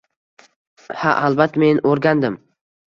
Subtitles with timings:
[1.03, 2.45] -Ha, albatta, men o'rgandim